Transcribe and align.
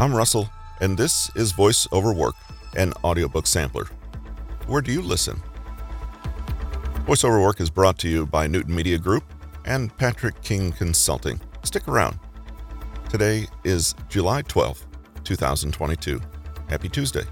I'm 0.00 0.12
Russell, 0.12 0.50
and 0.80 0.98
this 0.98 1.30
is 1.36 1.52
Voice 1.52 1.86
Over 1.92 2.12
Work, 2.12 2.34
an 2.76 2.92
audiobook 3.04 3.46
sampler. 3.46 3.86
Where 4.66 4.82
do 4.82 4.90
you 4.90 5.00
listen? 5.00 5.40
Voice 7.06 7.22
Over 7.22 7.40
Work 7.40 7.60
is 7.60 7.70
brought 7.70 7.96
to 7.98 8.08
you 8.08 8.26
by 8.26 8.48
Newton 8.48 8.74
Media 8.74 8.98
Group 8.98 9.22
and 9.64 9.96
Patrick 9.96 10.42
King 10.42 10.72
Consulting. 10.72 11.40
Stick 11.62 11.86
around. 11.86 12.18
Today 13.08 13.46
is 13.62 13.94
July 14.08 14.42
12th, 14.42 14.82
2022. 15.22 16.20
Happy 16.68 16.88
Tuesday. 16.88 17.22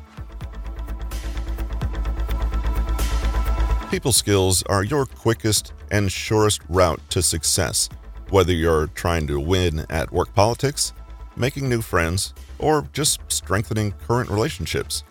People 3.90 4.12
skills 4.12 4.62
are 4.68 4.84
your 4.84 5.04
quickest 5.04 5.72
and 5.90 6.12
surest 6.12 6.60
route 6.68 7.00
to 7.10 7.22
success, 7.22 7.88
whether 8.30 8.52
you're 8.52 8.86
trying 8.86 9.26
to 9.26 9.40
win 9.40 9.84
at 9.90 10.12
work 10.12 10.32
politics, 10.32 10.92
making 11.36 11.68
new 11.68 11.82
friends, 11.82 12.32
or 12.62 12.88
just 12.92 13.20
strengthening 13.28 13.92
current 13.92 14.30
relationships. 14.30 15.04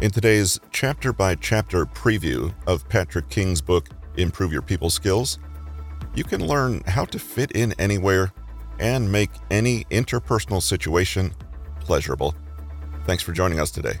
In 0.00 0.10
today's 0.10 0.60
chapter 0.70 1.12
by 1.12 1.34
chapter 1.36 1.86
preview 1.86 2.54
of 2.66 2.86
Patrick 2.88 3.30
King's 3.30 3.62
book, 3.62 3.88
Improve 4.16 4.52
Your 4.52 4.62
People 4.62 4.90
Skills, 4.90 5.38
you 6.14 6.22
can 6.22 6.46
learn 6.46 6.82
how 6.86 7.06
to 7.06 7.18
fit 7.18 7.52
in 7.52 7.72
anywhere 7.78 8.32
and 8.78 9.10
make 9.10 9.30
any 9.50 9.84
interpersonal 9.84 10.62
situation 10.62 11.32
pleasurable. 11.80 12.34
Thanks 13.06 13.22
for 13.22 13.32
joining 13.32 13.58
us 13.58 13.70
today. 13.70 13.98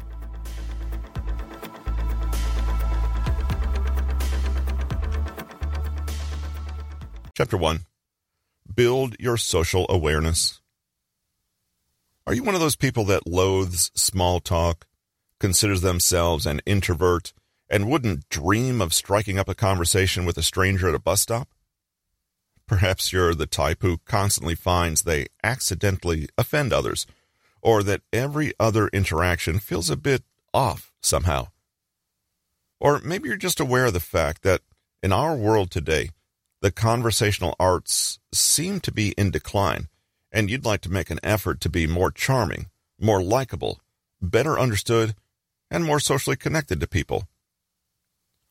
Chapter 7.34 7.56
1 7.56 7.80
Build 8.74 9.14
Your 9.18 9.36
Social 9.36 9.86
Awareness. 9.88 10.60
Are 12.28 12.34
you 12.34 12.42
one 12.42 12.56
of 12.56 12.60
those 12.60 12.74
people 12.74 13.04
that 13.04 13.28
loathes 13.28 13.92
small 13.94 14.40
talk, 14.40 14.88
considers 15.38 15.82
themselves 15.82 16.44
an 16.44 16.60
introvert, 16.66 17.32
and 17.70 17.88
wouldn't 17.88 18.28
dream 18.28 18.80
of 18.80 18.92
striking 18.92 19.38
up 19.38 19.48
a 19.48 19.54
conversation 19.54 20.24
with 20.24 20.36
a 20.36 20.42
stranger 20.42 20.88
at 20.88 20.94
a 20.96 20.98
bus 20.98 21.20
stop? 21.20 21.48
Perhaps 22.66 23.12
you're 23.12 23.32
the 23.32 23.46
type 23.46 23.78
who 23.80 23.98
constantly 23.98 24.56
finds 24.56 25.02
they 25.02 25.26
accidentally 25.44 26.28
offend 26.36 26.72
others, 26.72 27.06
or 27.62 27.84
that 27.84 28.02
every 28.12 28.52
other 28.58 28.88
interaction 28.88 29.60
feels 29.60 29.88
a 29.88 29.96
bit 29.96 30.24
off 30.52 30.92
somehow. 31.00 31.46
Or 32.80 33.00
maybe 33.04 33.28
you're 33.28 33.36
just 33.36 33.60
aware 33.60 33.84
of 33.86 33.92
the 33.92 34.00
fact 34.00 34.42
that 34.42 34.62
in 35.00 35.12
our 35.12 35.36
world 35.36 35.70
today, 35.70 36.10
the 36.60 36.72
conversational 36.72 37.54
arts 37.60 38.18
seem 38.32 38.80
to 38.80 38.90
be 38.90 39.12
in 39.12 39.30
decline, 39.30 39.86
and 40.36 40.50
you'd 40.50 40.66
like 40.66 40.82
to 40.82 40.92
make 40.92 41.08
an 41.08 41.18
effort 41.22 41.62
to 41.62 41.70
be 41.70 41.86
more 41.86 42.10
charming, 42.10 42.66
more 43.00 43.22
likable, 43.22 43.80
better 44.20 44.58
understood, 44.58 45.14
and 45.70 45.82
more 45.82 45.98
socially 45.98 46.36
connected 46.36 46.78
to 46.78 46.86
people. 46.86 47.26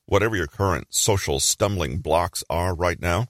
Whatever 0.07 0.35
your 0.35 0.47
current 0.47 0.87
social 0.89 1.39
stumbling 1.39 1.99
blocks 1.99 2.43
are 2.49 2.73
right 2.73 2.99
now, 2.99 3.27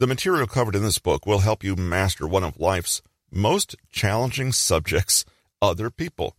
the 0.00 0.08
material 0.08 0.48
covered 0.48 0.74
in 0.74 0.82
this 0.82 0.98
book 0.98 1.26
will 1.26 1.38
help 1.38 1.62
you 1.62 1.76
master 1.76 2.26
one 2.26 2.42
of 2.42 2.58
life's 2.58 3.02
most 3.30 3.76
challenging 3.88 4.50
subjects 4.50 5.24
other 5.62 5.88
people. 5.88 6.34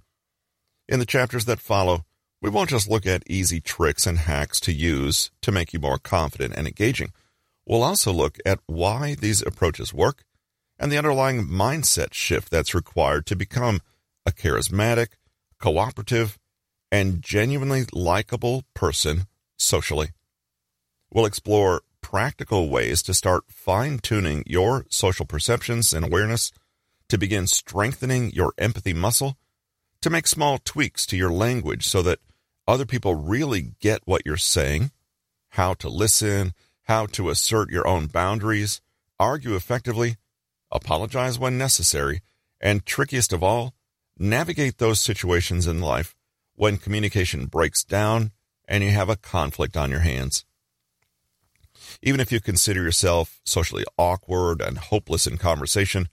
In 0.90 1.00
the 1.00 1.06
chapters 1.06 1.46
that 1.46 1.62
follow, 1.62 2.04
we 2.42 2.50
won't 2.50 2.72
just 2.72 2.90
look 2.90 3.06
at 3.06 3.24
easy 3.26 3.62
tricks 3.62 4.06
and 4.06 4.18
hacks 4.18 4.60
to 4.60 4.74
use 4.74 5.32
to 5.44 5.54
make 5.54 5.72
you 5.72 5.80
more 5.80 5.98
confident 5.98 6.56
and 6.58 6.68
engaging. 6.68 7.14
We'll 7.66 7.84
also 7.84 8.12
look 8.12 8.38
at 8.46 8.60
why 8.66 9.16
these 9.16 9.42
approaches 9.42 9.94
work 9.94 10.26
and 10.80 10.92
the 10.92 10.98
underlying 10.98 11.48
mindset 11.48 12.14
shift 12.14 12.50
that's 12.52 12.76
required 12.76 13.26
to 13.26 13.36
become 13.36 13.82
a 14.26 14.32
charismatic, 14.32 15.10
cooperative, 15.60 16.38
and 16.92 17.22
genuinely 17.22 17.86
likable 17.94 18.64
person 18.74 19.26
socially. 19.58 20.10
We'll 21.12 21.26
explore 21.26 21.82
practical 22.02 22.70
ways 22.70 23.02
to 23.04 23.14
start 23.14 23.46
fine 23.50 24.00
tuning 24.00 24.44
your 24.46 24.86
social 24.90 25.26
perceptions 25.26 25.94
and 25.94 26.06
awareness, 26.06 26.52
to 27.10 27.18
begin 27.18 27.48
strengthening 27.48 28.32
your 28.32 28.54
empathy 28.58 28.94
muscle, 28.94 29.38
to 30.02 30.10
make 30.10 30.28
small 30.28 30.60
tweaks 30.64 31.06
to 31.08 31.18
your 31.18 31.32
language 31.32 31.86
so 31.88 32.02
that 32.04 32.20
other 32.68 32.86
people 32.86 33.16
really 33.16 33.74
get 33.80 34.02
what 34.06 34.22
you're 34.26 34.38
saying, 34.38 34.92
how 35.50 35.74
to 35.74 35.90
listen, 35.90 36.54
how 36.84 37.06
to 37.08 37.30
assert 37.30 37.70
your 37.70 37.88
own 37.88 38.08
boundaries, 38.08 38.82
argue 39.20 39.56
effectively, 39.56 40.18
apologize 40.72 41.40
when 41.40 41.58
necessary, 41.58 42.22
and 42.60 42.86
trickiest 42.86 43.34
of 43.34 43.44
all, 43.44 43.74
navigate 44.18 44.78
those 44.78 45.00
situations 45.00 45.68
in 45.68 45.82
life 45.82 46.16
when 46.56 46.78
communication 46.78 47.46
breaks 47.46 47.84
down 47.84 48.32
and 48.68 48.84
you 48.84 48.90
have 48.90 49.10
a 49.10 49.16
conflict 49.16 49.78
on 49.78 49.92
your 49.92 50.00
hands. 50.00 50.46
Even 52.02 52.20
if 52.20 52.32
you 52.32 52.40
consider 52.40 52.82
yourself 52.82 53.40
socially 53.46 53.86
awkward 53.98 54.62
and 54.62 54.78
hopeless 54.78 55.28
in 55.28 55.38
conversation, 55.38 56.10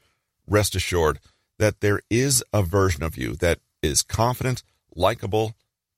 rest 0.46 0.74
assured 0.74 1.18
that 1.58 1.80
there 1.80 2.00
is 2.10 2.44
a 2.52 2.62
version 2.62 3.02
of 3.02 3.16
you 3.16 3.34
that 3.36 3.58
is 3.82 4.02
confident, 4.02 4.62
likable, 4.94 5.54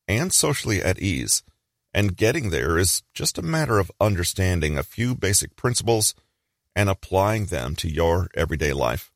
and 0.09 0.33
socially 0.33 0.81
at 0.83 1.01
ease 1.01 1.43
and 1.97 2.15
getting 2.15 2.51
there 2.51 2.77
is 2.77 3.03
just 3.15 3.39
a 3.39 3.43
matter 3.43 3.79
of 3.79 3.91
understanding 3.99 4.77
a 4.77 4.83
few 4.83 5.15
basic 5.15 5.57
principles 5.57 6.15
and 6.77 6.89
applying 6.89 7.47
them 7.47 7.75
to 7.75 7.89
your 7.89 8.29
everyday 8.35 8.73
life. 8.73 9.11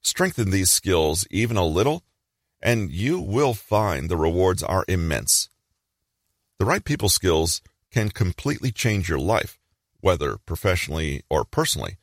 Strengthen 0.00 0.50
these 0.50 0.70
skills 0.70 1.26
even 1.30 1.58
a 1.58 1.66
little, 1.66 2.02
and 2.62 2.90
you 2.90 3.20
will 3.20 3.52
find 3.52 4.08
the 4.08 4.16
rewards 4.16 4.62
are 4.62 4.86
immense. 4.88 5.50
The 6.58 6.64
right 6.64 6.84
people 6.84 7.10
skills 7.10 7.60
can 7.90 8.08
completely 8.08 8.70
change 8.70 9.08
your 9.08 9.18
life, 9.18 9.58
whether 10.00 10.38
professionally 10.46 11.22
or 11.28 11.44
personally. 11.44 11.96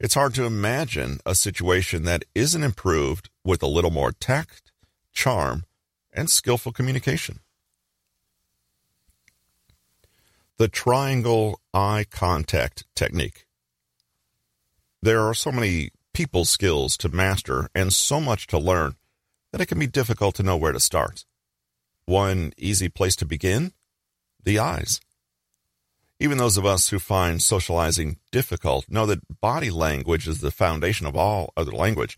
It's 0.00 0.14
hard 0.14 0.34
to 0.36 0.44
imagine 0.44 1.18
a 1.26 1.34
situation 1.34 2.04
that 2.04 2.24
isn't 2.34 2.62
improved 2.62 3.28
with 3.44 3.62
a 3.62 3.66
little 3.66 3.90
more 3.90 4.12
tact, 4.12 4.72
charm, 5.12 5.64
and 6.12 6.30
skillful 6.30 6.72
communication. 6.72 7.40
the 10.56 10.68
triangle 10.68 11.60
eye 11.72 12.04
contact 12.08 12.84
technique. 12.94 13.46
There 15.04 15.28
are 15.28 15.34
so 15.34 15.52
many 15.52 15.90
people 16.14 16.46
skills 16.46 16.96
to 16.96 17.10
master 17.10 17.68
and 17.74 17.92
so 17.92 18.22
much 18.22 18.46
to 18.46 18.58
learn 18.58 18.96
that 19.52 19.60
it 19.60 19.66
can 19.66 19.78
be 19.78 19.86
difficult 19.86 20.34
to 20.36 20.42
know 20.42 20.56
where 20.56 20.72
to 20.72 20.80
start. 20.80 21.26
One 22.06 22.54
easy 22.56 22.88
place 22.88 23.14
to 23.16 23.26
begin? 23.26 23.74
The 24.42 24.58
eyes. 24.58 25.02
Even 26.18 26.38
those 26.38 26.56
of 26.56 26.64
us 26.64 26.88
who 26.88 26.98
find 26.98 27.42
socializing 27.42 28.16
difficult 28.32 28.86
know 28.88 29.04
that 29.04 29.42
body 29.42 29.68
language 29.68 30.26
is 30.26 30.40
the 30.40 30.50
foundation 30.50 31.06
of 31.06 31.14
all 31.14 31.52
other 31.54 31.72
language. 31.72 32.16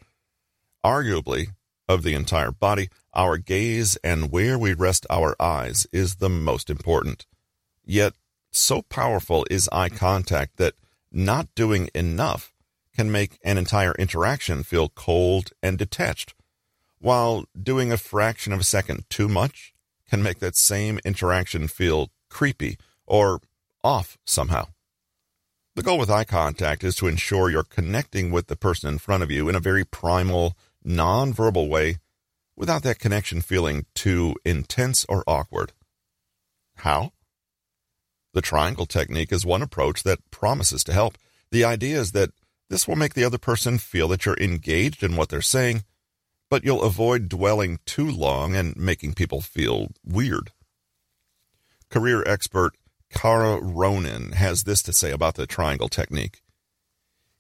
Arguably, 0.85 1.49
of 1.89 2.05
the 2.05 2.15
entire 2.15 2.53
body, 2.53 2.89
our 3.13 3.37
gaze 3.37 3.97
and 4.05 4.31
where 4.31 4.57
we 4.57 4.75
rest 4.75 5.05
our 5.11 5.35
eyes 5.43 5.89
is 5.93 6.17
the 6.17 6.31
most 6.31 6.71
important. 6.71 7.27
Yet, 7.85 8.13
so 8.53 8.81
powerful 8.83 9.45
is 9.51 9.69
eye 9.73 9.89
contact 9.89 10.57
that 10.59 10.75
not 11.11 11.53
doing 11.57 11.91
enough 11.93 12.53
can 12.97 13.13
make 13.13 13.39
an 13.45 13.59
entire 13.59 13.93
interaction 13.93 14.63
feel 14.63 14.89
cold 14.89 15.51
and 15.63 15.77
detached, 15.77 16.35
while 16.99 17.45
doing 17.61 17.93
a 17.93 17.99
fraction 17.99 18.53
of 18.53 18.61
a 18.61 18.65
second 18.65 19.05
too 19.11 19.29
much 19.29 19.75
can 20.09 20.23
make 20.23 20.39
that 20.39 20.57
same 20.57 20.99
interaction 21.05 21.69
feel 21.69 22.11
creepy 22.31 22.79
or 23.07 23.41
off 23.85 24.17
somehow. 24.25 24.67
The 25.75 25.83
goal 25.83 25.99
with 25.99 26.11
eye 26.11 26.25
contact 26.25 26.83
is 26.83 26.97
to 26.97 27.07
ensure 27.07 27.51
you're 27.51 27.63
connecting 27.63 28.31
with 28.31 28.47
the 28.47 28.57
person 28.57 28.89
in 28.89 28.99
front 28.99 29.23
of 29.23 29.31
you 29.31 29.49
in 29.49 29.55
a 29.55 29.61
very 29.61 29.85
primal, 29.85 30.57
non-verbal 30.83 31.69
way 31.69 31.99
without 32.57 32.83
that 32.85 32.99
connection 32.99 33.43
feeling 33.43 33.85
too 33.95 34.35
intense 34.43 35.05
or 35.07 35.23
awkward. 35.27 35.73
How? 36.77 37.13
The 38.33 38.41
triangle 38.41 38.87
technique 38.87 39.33
is 39.33 39.45
one 39.45 39.61
approach 39.61 40.03
that 40.05 40.31
promises 40.31 40.83
to 40.85 40.95
help. 40.95 41.19
The 41.51 41.65
idea 41.65 42.01
is 42.01 42.13
that 42.13 42.31
this 42.69 42.89
will 42.89 42.97
make 42.97 43.15
the 43.15 43.25
other 43.25 43.39
person 43.39 43.79
feel 43.79 44.09
that 44.09 44.27
you're 44.27 44.39
engaged 44.39 45.03
in 45.03 45.17
what 45.17 45.29
they're 45.29 45.43
saying, 45.43 45.85
but 46.51 46.65
you'll 46.65 46.83
avoid 46.83 47.29
dwelling 47.29 47.79
too 47.87 48.11
long 48.11 48.55
and 48.55 48.77
making 48.77 49.15
people 49.15 49.41
feel 49.41 49.89
weird. 50.05 50.53
Career 51.91 52.25
expert 52.27 52.77
Kara 53.11 53.61
Ronan 53.61 54.33
has 54.33 54.65
this 54.65 54.83
to 54.83 54.93
say 54.93 55.11
about 55.11 55.37
the 55.37 55.47
triangle 55.47 55.89
technique. 55.89 56.43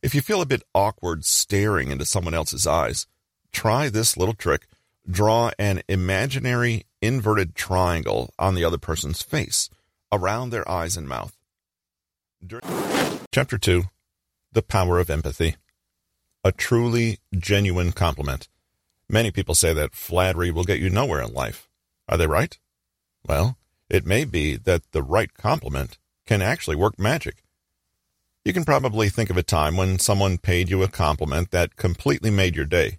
If 0.03 0.15
you 0.15 0.23
feel 0.23 0.41
a 0.41 0.47
bit 0.47 0.63
awkward 0.75 1.25
staring 1.25 1.91
into 1.91 2.05
someone 2.05 2.35
else's 2.35 2.67
eyes, 2.67 3.07
try 3.53 3.89
this 3.89 4.17
little 4.17 4.35
trick. 4.35 4.67
Draw 5.09 5.53
an 5.59 5.83
imaginary 5.89 6.85
inverted 7.01 7.55
triangle 7.55 8.33
on 8.39 8.55
the 8.55 8.65
other 8.65 8.79
person's 8.79 9.23
face 9.23 9.71
around 10.13 10.51
their 10.51 10.69
eyes 10.69 10.97
and 10.97 11.09
mouth. 11.09 11.37
Chapter 13.33 13.59
2 13.59 13.85
The 14.53 14.63
Power 14.63 14.99
of 14.99 15.11
Empathy. 15.11 15.57
a 16.45 16.53
truly 16.53 17.19
genuine 17.37 17.91
compliment. 17.91 18.49
Many 19.09 19.33
people 19.33 19.55
say 19.55 19.73
that 19.75 19.97
flattery 19.97 20.53
will 20.53 20.63
get 20.63 20.79
you 20.79 20.89
nowhere 20.89 21.21
in 21.21 21.33
life. 21.35 21.69
Are 22.09 22.17
they 22.17 22.29
right? 22.29 22.57
Well, 23.27 23.59
it 23.91 24.07
may 24.07 24.25
be 24.25 24.57
that 24.57 24.93
the 24.93 25.03
right 25.03 25.35
compliment 25.35 25.99
can 26.25 26.43
actually 26.43 26.77
work 26.77 27.01
magic. 27.01 27.43
You 28.45 28.53
can 28.53 28.65
probably 28.65 29.09
think 29.09 29.29
of 29.29 29.37
a 29.37 29.43
time 29.43 29.77
when 29.77 29.99
someone 29.99 30.39
paid 30.39 30.71
you 30.71 30.85
a 30.85 30.89
compliment 30.89 31.51
that 31.51 31.75
completely 31.75 32.31
made 32.31 32.55
your 32.55 32.65
day, 32.65 32.99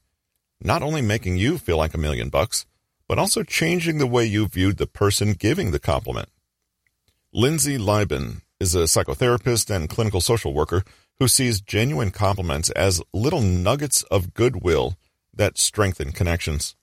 not 0.61 0.83
only 0.83 1.01
making 1.01 1.37
you 1.37 1.57
feel 1.57 1.77
like 1.77 1.93
a 1.93 1.97
million 1.97 2.27
bucks, 2.27 2.65
but 3.07 3.17
also 3.17 3.43
changing 3.43 3.97
the 3.97 4.07
way 4.07 4.25
you 4.25 4.45
viewed 4.49 4.77
the 4.77 4.87
person 4.87 5.31
giving 5.31 5.71
the 5.71 5.79
compliment. 5.79 6.27
Lindsay 7.31 7.77
Lieben 7.77 8.41
is 8.59 8.75
a 8.75 8.79
psychotherapist 8.79 9.73
and 9.73 9.87
clinical 9.87 10.19
social 10.19 10.53
worker 10.53 10.83
who 11.19 11.27
sees 11.27 11.61
genuine 11.61 12.11
compliments 12.11 12.69
as 12.71 13.01
little 13.13 13.41
nuggets 13.41 14.03
of 14.03 14.33
goodwill 14.33 14.95
that 15.33 15.57
strengthen 15.57 16.11
connections. 16.11 16.75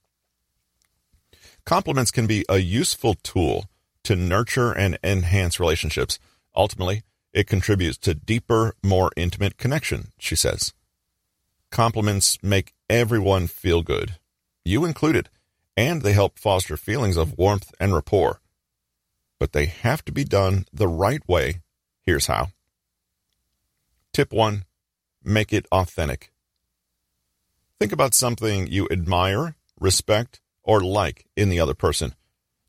Compliments 1.64 2.10
can 2.10 2.26
be 2.26 2.44
a 2.48 2.58
useful 2.58 3.14
tool 3.22 3.66
to 4.02 4.16
nurture 4.16 4.72
and 4.72 4.98
enhance 5.02 5.58
relationships. 5.58 6.18
Ultimately, 6.54 7.02
it 7.32 7.46
contributes 7.46 7.96
to 7.98 8.14
deeper, 8.14 8.74
more 8.82 9.10
intimate 9.16 9.56
connection, 9.56 10.12
she 10.18 10.36
says. 10.36 10.72
Compliments 11.70 12.38
make 12.42 12.74
everyone 12.88 13.46
feel 13.46 13.82
good, 13.82 14.16
you 14.64 14.84
included, 14.84 15.28
and 15.76 16.02
they 16.02 16.12
help 16.12 16.38
foster 16.38 16.76
feelings 16.76 17.16
of 17.16 17.36
warmth 17.36 17.72
and 17.80 17.94
rapport. 17.94 18.40
But 19.40 19.52
they 19.52 19.66
have 19.66 20.04
to 20.04 20.12
be 20.12 20.24
done 20.24 20.66
the 20.72 20.86
right 20.86 21.26
way. 21.28 21.62
Here's 22.02 22.26
how. 22.26 22.48
Tip 24.14 24.32
1 24.32 24.64
Make 25.24 25.52
it 25.52 25.66
authentic. 25.72 26.30
Think 27.80 27.90
about 27.90 28.14
something 28.14 28.68
you 28.68 28.86
admire, 28.88 29.56
respect, 29.80 30.40
or 30.62 30.80
like 30.80 31.26
in 31.34 31.48
the 31.48 31.58
other 31.58 31.74
person. 31.74 32.14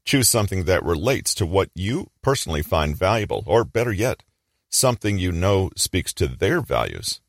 Choose 0.05 0.27
something 0.27 0.63
that 0.63 0.83
relates 0.83 1.35
to 1.35 1.45
what 1.45 1.69
you 1.75 2.09
personally 2.23 2.63
find 2.63 2.97
valuable, 2.97 3.43
or 3.45 3.63
better 3.63 3.91
yet, 3.91 4.23
something 4.69 5.19
you 5.19 5.31
know 5.31 5.69
speaks 5.77 6.13
to 6.13 6.27
their 6.27 6.61
values. 6.61 7.21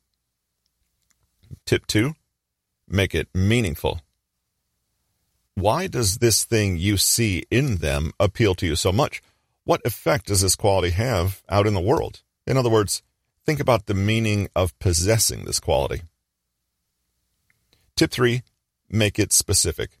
Tip 1.67 1.85
2 1.85 2.15
Make 2.87 3.13
it 3.13 3.27
meaningful. 3.35 4.01
Why 5.53 5.85
does 5.85 6.17
this 6.17 6.43
thing 6.43 6.77
you 6.77 6.97
see 6.97 7.43
in 7.51 7.77
them 7.77 8.13
appeal 8.19 8.55
to 8.55 8.65
you 8.65 8.75
so 8.75 8.91
much? 8.91 9.21
What 9.63 9.85
effect 9.85 10.25
does 10.25 10.41
this 10.41 10.55
quality 10.55 10.89
have 10.89 11.43
out 11.49 11.67
in 11.67 11.75
the 11.75 11.79
world? 11.79 12.23
In 12.47 12.57
other 12.57 12.71
words, 12.71 13.03
think 13.47 13.59
about 13.61 13.85
the 13.85 13.93
meaning 13.93 14.49
of 14.57 14.77
possessing 14.77 15.45
this 15.45 15.61
quality. 15.61 16.01
Tip 17.95 18.11
3 18.11 18.43
Make 18.89 19.17
it 19.17 19.31
specific. 19.31 19.99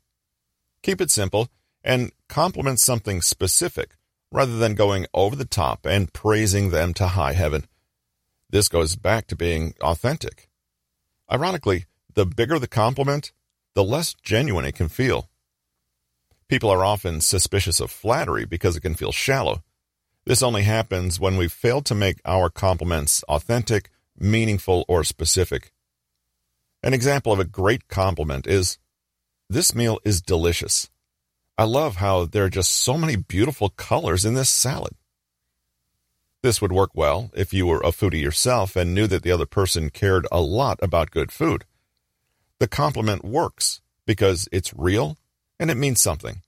Keep 0.83 0.99
it 0.99 1.09
simple 1.09 1.47
and 1.81 2.11
compliment 2.27 2.81
something 2.81 3.21
specific 3.21 3.95
rather 4.33 4.57
than 4.57 4.75
going 4.75 5.05
over 5.13 5.33
the 5.33 5.45
top 5.45 5.85
and 5.85 6.11
praising 6.11 6.71
them 6.71 6.93
to 6.95 7.07
high 7.07 7.31
heaven. 7.31 7.65
This 8.49 8.67
goes 8.67 8.97
back 8.97 9.27
to 9.27 9.35
being 9.37 9.75
authentic. 9.81 10.49
Ironically, 11.31 11.85
the 12.15 12.25
bigger 12.25 12.59
the 12.59 12.67
compliment, 12.67 13.31
the 13.75 13.83
less 13.83 14.13
genuine 14.13 14.65
it 14.65 14.75
can 14.75 14.89
feel. 14.89 15.29
People 16.49 16.69
are 16.69 16.83
often 16.83 17.21
suspicious 17.21 17.79
of 17.79 17.91
flattery 17.91 18.45
because 18.45 18.75
it 18.75 18.81
can 18.81 18.95
feel 18.95 19.13
shallow. 19.13 19.63
This 20.27 20.43
only 20.43 20.63
happens 20.63 21.21
when 21.21 21.37
we've 21.37 21.53
failed 21.53 21.85
to 21.85 21.95
make 21.95 22.19
our 22.25 22.49
compliments 22.49 23.23
authentic, 23.29 23.89
meaningful, 24.19 24.83
or 24.89 25.05
specific. 25.05 25.71
An 26.83 26.93
example 26.93 27.31
of 27.31 27.39
a 27.39 27.45
great 27.45 27.87
compliment 27.87 28.45
is 28.45 28.77
This 29.49 29.73
meal 29.73 30.01
is 30.03 30.21
delicious. 30.21 30.89
I 31.57 31.63
love 31.63 31.95
how 31.95 32.25
there 32.25 32.43
are 32.43 32.49
just 32.49 32.73
so 32.73 32.97
many 32.97 33.15
beautiful 33.15 33.69
colors 33.69 34.25
in 34.25 34.33
this 34.33 34.49
salad. 34.49 34.95
This 36.43 36.61
would 36.61 36.73
work 36.73 36.91
well 36.93 37.31
if 37.33 37.53
you 37.53 37.65
were 37.65 37.79
a 37.79 37.93
foodie 37.93 38.21
yourself 38.21 38.75
and 38.75 38.93
knew 38.93 39.07
that 39.07 39.23
the 39.23 39.31
other 39.31 39.45
person 39.45 39.89
cared 39.89 40.27
a 40.29 40.41
lot 40.41 40.77
about 40.81 41.09
good 41.09 41.31
food. 41.31 41.63
The 42.59 42.67
compliment 42.67 43.23
works 43.23 43.79
because 44.05 44.49
it's 44.51 44.73
real 44.73 45.17
and 45.57 45.71
it 45.71 45.77
means 45.77 46.01
something. 46.01 46.41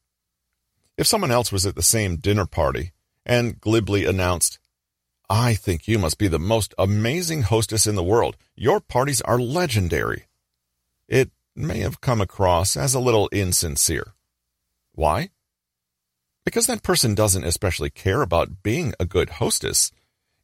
If 0.97 1.07
someone 1.07 1.31
else 1.31 1.49
was 1.49 1.65
at 1.65 1.75
the 1.75 1.81
same 1.81 2.17
dinner 2.17 2.45
party 2.45 2.91
and 3.25 3.59
glibly 3.59 4.05
announced, 4.05 4.59
I 5.29 5.53
think 5.53 5.87
you 5.87 5.99
must 5.99 6.17
be 6.17 6.27
the 6.27 6.39
most 6.39 6.73
amazing 6.77 7.43
hostess 7.43 7.85
in 7.85 7.95
the 7.95 8.03
world. 8.03 8.35
Your 8.55 8.79
parties 8.79 9.21
are 9.21 9.39
legendary. 9.39 10.25
It 11.07 11.31
may 11.55 11.79
have 11.79 12.01
come 12.01 12.21
across 12.21 12.75
as 12.75 12.95
a 12.95 12.99
little 12.99 13.29
insincere. 13.31 14.13
Why? 14.93 15.29
Because 16.45 16.65
that 16.65 16.81
person 16.81 17.13
doesn't 17.13 17.43
especially 17.43 17.91
care 17.91 18.21
about 18.23 18.63
being 18.63 18.93
a 18.99 19.05
good 19.05 19.29
hostess. 19.31 19.91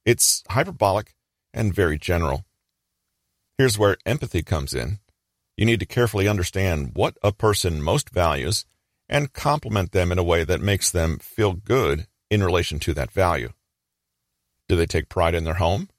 It's 0.06 0.44
hyperbolic 0.50 1.16
and 1.52 1.74
very 1.74 1.98
general. 1.98 2.46
Here's 3.58 3.80
where 3.80 3.98
empathy 4.06 4.44
comes 4.44 4.74
in. 4.74 5.00
You 5.58 5.66
need 5.66 5.80
to 5.80 5.86
carefully 5.86 6.28
understand 6.28 6.92
what 6.94 7.18
a 7.24 7.32
person 7.32 7.82
most 7.82 8.12
values 8.12 8.66
and 9.10 9.34
compliment 9.34 9.94
them 9.94 10.12
in 10.12 10.20
a 10.20 10.24
way 10.24 10.44
that 10.44 10.62
makes 10.62 10.92
them 10.92 11.18
feel 11.20 11.54
good 11.54 12.08
in 12.30 12.44
relation 12.44 12.80
to 12.80 12.94
that 12.94 13.12
value. 13.12 13.52
Do 14.68 14.76
they 14.76 14.86
take 14.86 15.10
pride 15.10 15.36
in 15.36 15.44
their 15.44 15.56
home? 15.56 15.90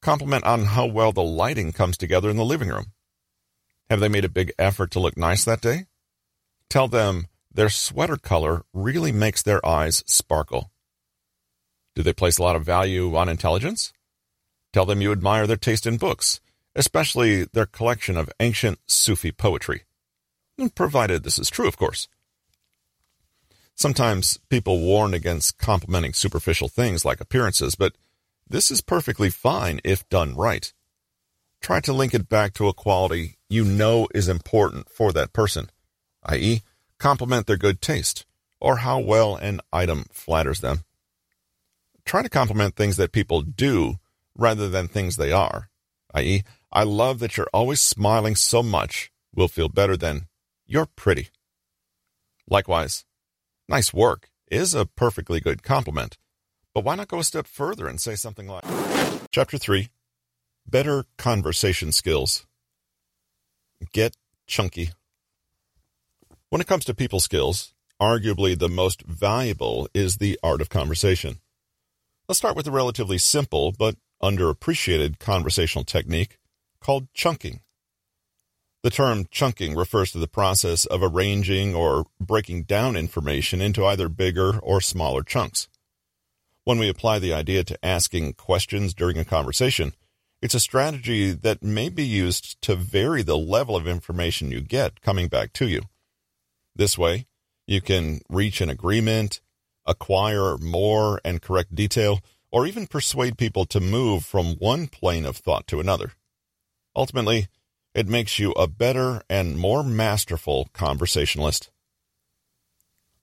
Compliment 0.00 0.44
on 0.44 0.64
how 0.64 0.86
well 0.86 1.12
the 1.12 1.22
lighting 1.22 1.72
comes 1.72 1.96
together 1.96 2.30
in 2.30 2.36
the 2.36 2.44
living 2.44 2.68
room. 2.68 2.92
Have 3.88 4.00
they 4.00 4.08
made 4.08 4.24
a 4.24 4.28
big 4.28 4.52
effort 4.58 4.90
to 4.92 5.00
look 5.00 5.16
nice 5.16 5.44
that 5.44 5.60
day? 5.60 5.86
Tell 6.68 6.88
them 6.88 7.26
their 7.52 7.68
sweater 7.68 8.16
color 8.16 8.62
really 8.72 9.12
makes 9.12 9.42
their 9.42 9.64
eyes 9.66 10.04
sparkle. 10.06 10.70
Do 11.94 12.02
they 12.02 12.12
place 12.12 12.38
a 12.38 12.42
lot 12.42 12.56
of 12.56 12.64
value 12.64 13.16
on 13.16 13.28
intelligence? 13.28 13.92
Tell 14.72 14.86
them 14.86 15.02
you 15.02 15.10
admire 15.10 15.48
their 15.48 15.56
taste 15.56 15.86
in 15.86 15.96
books 15.96 16.40
especially 16.74 17.44
their 17.44 17.66
collection 17.66 18.16
of 18.16 18.30
ancient 18.40 18.78
Sufi 18.86 19.32
poetry. 19.32 19.84
Provided 20.74 21.22
this 21.22 21.38
is 21.38 21.50
true, 21.50 21.66
of 21.66 21.76
course. 21.76 22.08
Sometimes 23.80 24.38
people 24.50 24.78
warn 24.78 25.14
against 25.14 25.56
complimenting 25.56 26.12
superficial 26.12 26.68
things 26.68 27.06
like 27.06 27.18
appearances, 27.18 27.76
but 27.76 27.96
this 28.46 28.70
is 28.70 28.82
perfectly 28.82 29.30
fine 29.30 29.80
if 29.84 30.06
done 30.10 30.36
right. 30.36 30.70
Try 31.62 31.80
to 31.80 31.94
link 31.94 32.12
it 32.12 32.28
back 32.28 32.52
to 32.54 32.68
a 32.68 32.74
quality 32.74 33.38
you 33.48 33.64
know 33.64 34.06
is 34.14 34.28
important 34.28 34.90
for 34.90 35.14
that 35.14 35.32
person, 35.32 35.70
i.e., 36.24 36.60
compliment 36.98 37.46
their 37.46 37.56
good 37.56 37.80
taste 37.80 38.26
or 38.60 38.76
how 38.84 38.98
well 38.98 39.36
an 39.36 39.62
item 39.72 40.04
flatters 40.12 40.60
them. 40.60 40.84
Try 42.04 42.20
to 42.20 42.28
compliment 42.28 42.76
things 42.76 42.98
that 42.98 43.12
people 43.12 43.40
do 43.40 43.94
rather 44.36 44.68
than 44.68 44.88
things 44.88 45.16
they 45.16 45.32
are, 45.32 45.70
i.e., 46.12 46.44
I 46.70 46.82
love 46.82 47.18
that 47.20 47.38
you're 47.38 47.48
always 47.54 47.80
smiling 47.80 48.34
so 48.34 48.62
much 48.62 49.10
will 49.34 49.48
feel 49.48 49.70
better 49.70 49.96
than 49.96 50.26
you're 50.66 50.84
pretty. 50.84 51.30
Likewise, 52.46 53.06
nice 53.70 53.94
work 53.94 54.28
is 54.50 54.74
a 54.74 54.84
perfectly 54.84 55.40
good 55.40 55.62
compliment, 55.62 56.18
but 56.74 56.82
why 56.82 56.96
not 56.96 57.06
go 57.06 57.20
a 57.20 57.24
step 57.24 57.46
further 57.46 57.86
and 57.86 58.00
say 58.00 58.16
something 58.16 58.48
like 58.48 58.64
Chapter 59.30 59.58
3 59.58 59.88
Better 60.66 61.04
Conversation 61.16 61.92
Skills. 61.92 62.46
Get 63.92 64.16
chunky. 64.48 64.90
When 66.48 66.60
it 66.60 66.66
comes 66.66 66.84
to 66.86 66.94
people 66.94 67.20
skills, 67.20 67.72
arguably 68.02 68.58
the 68.58 68.68
most 68.68 69.02
valuable 69.02 69.88
is 69.94 70.16
the 70.16 70.38
art 70.42 70.60
of 70.60 70.68
conversation. 70.68 71.38
Let's 72.28 72.38
start 72.38 72.56
with 72.56 72.66
a 72.66 72.72
relatively 72.72 73.18
simple 73.18 73.70
but 73.70 73.94
underappreciated 74.20 75.20
conversational 75.20 75.84
technique 75.84 76.38
called 76.80 77.06
chunking. 77.14 77.60
The 78.82 78.90
term 78.90 79.26
chunking 79.30 79.74
refers 79.74 80.10
to 80.12 80.18
the 80.18 80.26
process 80.26 80.86
of 80.86 81.02
arranging 81.02 81.74
or 81.74 82.06
breaking 82.18 82.62
down 82.62 82.96
information 82.96 83.60
into 83.60 83.84
either 83.84 84.08
bigger 84.08 84.58
or 84.58 84.80
smaller 84.80 85.22
chunks. 85.22 85.68
When 86.64 86.78
we 86.78 86.88
apply 86.88 87.18
the 87.18 87.34
idea 87.34 87.62
to 87.64 87.84
asking 87.84 88.34
questions 88.34 88.94
during 88.94 89.18
a 89.18 89.24
conversation, 89.24 89.92
it's 90.40 90.54
a 90.54 90.60
strategy 90.60 91.32
that 91.32 91.62
may 91.62 91.90
be 91.90 92.04
used 92.04 92.60
to 92.62 92.74
vary 92.74 93.22
the 93.22 93.36
level 93.36 93.76
of 93.76 93.86
information 93.86 94.50
you 94.50 94.62
get 94.62 95.02
coming 95.02 95.28
back 95.28 95.52
to 95.54 95.68
you. 95.68 95.82
This 96.74 96.96
way, 96.96 97.26
you 97.66 97.82
can 97.82 98.20
reach 98.30 98.62
an 98.62 98.70
agreement, 98.70 99.40
acquire 99.84 100.56
more 100.56 101.20
and 101.22 101.42
correct 101.42 101.74
detail, 101.74 102.20
or 102.50 102.66
even 102.66 102.86
persuade 102.86 103.36
people 103.36 103.66
to 103.66 103.80
move 103.80 104.24
from 104.24 104.54
one 104.54 104.86
plane 104.86 105.26
of 105.26 105.36
thought 105.36 105.66
to 105.66 105.80
another. 105.80 106.12
Ultimately, 106.96 107.48
it 107.94 108.08
makes 108.08 108.38
you 108.38 108.52
a 108.52 108.66
better 108.66 109.22
and 109.28 109.58
more 109.58 109.82
masterful 109.82 110.68
conversationalist. 110.72 111.70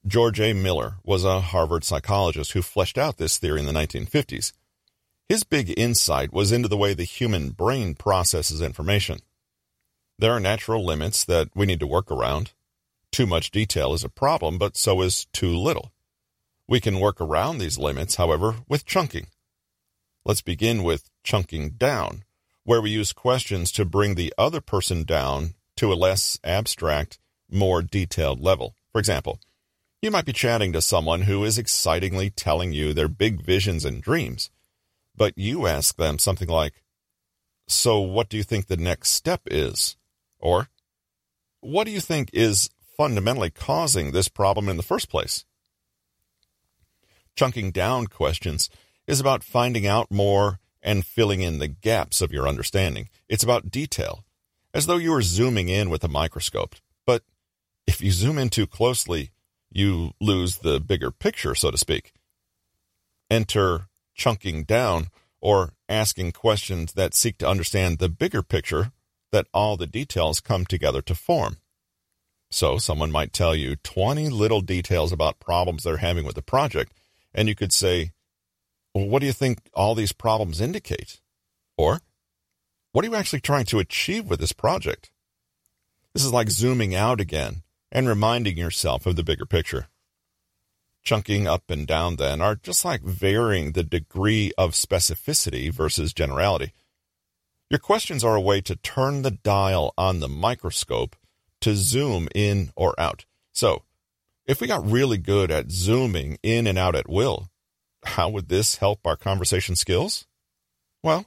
George 0.05 0.39
A. 0.39 0.53
Miller 0.53 0.95
was 1.03 1.23
a 1.23 1.41
Harvard 1.41 1.83
psychologist 1.83 2.53
who 2.53 2.61
fleshed 2.61 2.97
out 2.97 3.17
this 3.17 3.37
theory 3.37 3.59
in 3.59 3.65
the 3.65 3.73
1950s. 3.73 4.53
His 5.27 5.43
big 5.43 5.77
insight 5.77 6.31
was 6.31 6.51
into 6.51 6.69
the 6.69 6.77
way 6.77 6.93
the 6.93 7.03
human 7.03 7.49
brain 7.49 7.95
processes 7.95 8.61
information. 8.61 9.19
There 10.19 10.31
are 10.31 10.39
natural 10.39 10.85
limits 10.85 11.25
that 11.25 11.49
we 11.53 11.65
need 11.65 11.81
to 11.81 11.87
work 11.87 12.09
around. 12.09 12.53
Too 13.11 13.27
much 13.27 13.51
detail 13.51 13.93
is 13.93 14.03
a 14.03 14.09
problem, 14.09 14.57
but 14.57 14.77
so 14.77 15.01
is 15.01 15.25
too 15.33 15.55
little. 15.55 15.91
We 16.67 16.79
can 16.79 16.99
work 16.99 17.21
around 17.21 17.57
these 17.57 17.77
limits, 17.77 18.15
however, 18.15 18.57
with 18.67 18.85
chunking. 18.85 19.27
Let's 20.25 20.41
begin 20.41 20.83
with 20.83 21.09
chunking 21.23 21.71
down, 21.71 22.23
where 22.67 22.81
we 22.81 22.89
use 22.89 23.13
questions 23.13 23.71
to 23.71 23.85
bring 23.85 24.15
the 24.15 24.33
other 24.37 24.59
person 24.59 25.05
down 25.05 25.53
to 25.77 25.93
a 25.93 25.95
less 25.95 26.37
abstract, 26.43 27.17
more 27.49 27.81
detailed 27.81 28.41
level. 28.41 28.75
For 28.91 28.99
example, 28.99 29.39
you 30.01 30.11
might 30.11 30.25
be 30.25 30.33
chatting 30.33 30.73
to 30.73 30.81
someone 30.81 31.21
who 31.21 31.45
is 31.45 31.57
excitingly 31.57 32.29
telling 32.29 32.73
you 32.73 32.93
their 32.93 33.07
big 33.07 33.41
visions 33.41 33.85
and 33.85 34.01
dreams, 34.01 34.51
but 35.15 35.37
you 35.37 35.65
ask 35.65 35.95
them 35.95 36.19
something 36.19 36.49
like, 36.49 36.83
So, 37.69 38.01
what 38.01 38.27
do 38.27 38.35
you 38.35 38.43
think 38.43 38.67
the 38.67 38.75
next 38.75 39.11
step 39.11 39.43
is? 39.45 39.95
Or, 40.37 40.67
What 41.61 41.85
do 41.85 41.91
you 41.91 42.01
think 42.01 42.29
is 42.33 42.69
fundamentally 42.97 43.49
causing 43.49 44.11
this 44.11 44.27
problem 44.27 44.67
in 44.67 44.75
the 44.75 44.83
first 44.83 45.09
place? 45.09 45.45
Chunking 47.33 47.71
down 47.71 48.07
questions 48.07 48.69
is 49.07 49.21
about 49.21 49.41
finding 49.41 49.87
out 49.87 50.11
more 50.11 50.59
and 50.87 51.05
filling 51.05 51.41
in 51.41 51.59
the 51.59 51.67
gaps 51.67 52.21
of 52.21 52.31
your 52.31 52.47
understanding. 52.47 53.09
It's 53.27 53.43
about 53.43 53.69
detail, 53.69 54.23
as 54.73 54.85
though 54.85 54.95
you 54.95 55.11
were 55.11 55.21
zooming 55.21 55.67
in 55.67 55.89
with 55.89 56.01
a 56.01 56.07
microscope. 56.07 56.75
But 57.05 57.23
if 57.85 58.01
you 58.01 58.09
zoom 58.09 58.37
in 58.37 58.47
too 58.47 58.65
closely, 58.65 59.31
you 59.69 60.13
lose 60.21 60.59
the 60.59 60.79
bigger 60.79 61.11
picture, 61.11 61.55
so 61.55 61.71
to 61.71 61.77
speak. 61.77 62.13
Enter 63.29 63.87
chunking 64.15 64.63
down 64.63 65.07
or 65.41 65.73
asking 65.89 66.31
questions 66.31 66.93
that 66.93 67.13
seek 67.13 67.37
to 67.39 67.49
understand 67.49 67.99
the 67.99 68.07
bigger 68.07 68.41
picture 68.41 68.93
that 69.33 69.47
all 69.53 69.75
the 69.75 69.87
details 69.87 70.39
come 70.39 70.65
together 70.65 71.01
to 71.01 71.13
form. 71.13 71.57
So 72.49 72.77
someone 72.77 73.11
might 73.11 73.33
tell 73.33 73.53
you 73.53 73.75
20 73.75 74.29
little 74.29 74.61
details 74.61 75.11
about 75.11 75.41
problems 75.41 75.83
they're 75.83 75.97
having 75.97 76.23
with 76.23 76.35
the 76.35 76.41
project, 76.41 76.93
and 77.33 77.49
you 77.49 77.55
could 77.55 77.73
say, 77.73 78.11
well, 78.93 79.07
what 79.07 79.19
do 79.19 79.25
you 79.25 79.33
think 79.33 79.59
all 79.73 79.95
these 79.95 80.11
problems 80.11 80.61
indicate? 80.61 81.19
Or, 81.77 82.01
what 82.91 83.05
are 83.05 83.07
you 83.07 83.15
actually 83.15 83.41
trying 83.41 83.65
to 83.65 83.79
achieve 83.79 84.25
with 84.25 84.39
this 84.39 84.53
project? 84.53 85.11
This 86.13 86.25
is 86.25 86.33
like 86.33 86.49
zooming 86.49 86.95
out 86.95 87.21
again 87.21 87.63
and 87.91 88.07
reminding 88.07 88.57
yourself 88.57 89.05
of 89.05 89.15
the 89.15 89.23
bigger 89.23 89.45
picture. 89.45 89.87
Chunking 91.03 91.47
up 91.47 91.69
and 91.69 91.87
down, 91.87 92.15
then, 92.15 92.41
are 92.41 92.55
just 92.55 92.83
like 92.83 93.01
varying 93.01 93.71
the 93.71 93.83
degree 93.83 94.51
of 94.57 94.71
specificity 94.71 95.71
versus 95.71 96.13
generality. 96.13 96.73
Your 97.69 97.79
questions 97.79 98.23
are 98.23 98.35
a 98.35 98.41
way 98.41 98.61
to 98.61 98.75
turn 98.77 99.21
the 99.21 99.31
dial 99.31 99.93
on 99.97 100.19
the 100.19 100.27
microscope 100.27 101.15
to 101.61 101.75
zoom 101.75 102.27
in 102.33 102.71
or 102.75 102.99
out. 102.99 103.25
So, 103.51 103.83
if 104.45 104.61
we 104.61 104.67
got 104.67 104.89
really 104.89 105.17
good 105.17 105.51
at 105.51 105.71
zooming 105.71 106.39
in 106.41 106.67
and 106.67 106.77
out 106.77 106.95
at 106.95 107.09
will, 107.09 107.49
how 108.05 108.29
would 108.29 108.49
this 108.49 108.75
help 108.75 109.05
our 109.05 109.15
conversation 109.15 109.75
skills? 109.75 110.25
Well, 111.03 111.25